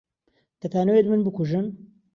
دەتانەوێت 0.61 1.05
من 1.09 1.19
بکوژن؟ 1.25 1.65